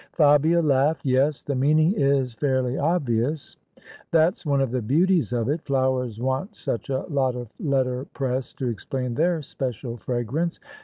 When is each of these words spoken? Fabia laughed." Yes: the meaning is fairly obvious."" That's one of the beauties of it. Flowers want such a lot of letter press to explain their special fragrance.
Fabia 0.13 0.63
laughed." 0.63 1.01
Yes: 1.05 1.43
the 1.43 1.53
meaning 1.53 1.93
is 1.93 2.33
fairly 2.33 2.75
obvious."" 2.75 3.57
That's 4.11 4.47
one 4.47 4.59
of 4.59 4.71
the 4.71 4.81
beauties 4.81 5.31
of 5.31 5.47
it. 5.47 5.61
Flowers 5.61 6.19
want 6.19 6.55
such 6.55 6.89
a 6.89 7.01
lot 7.01 7.35
of 7.35 7.49
letter 7.59 8.05
press 8.05 8.51
to 8.53 8.67
explain 8.67 9.13
their 9.13 9.43
special 9.43 9.97
fragrance. 9.97 10.59